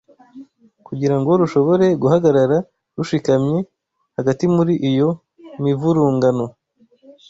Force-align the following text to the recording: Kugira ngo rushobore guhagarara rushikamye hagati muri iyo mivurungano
Kugira 0.87 1.15
ngo 1.19 1.31
rushobore 1.41 1.85
guhagarara 2.01 2.57
rushikamye 2.95 3.59
hagati 4.17 4.43
muri 4.55 4.73
iyo 4.89 5.09
mivurungano 5.63 6.45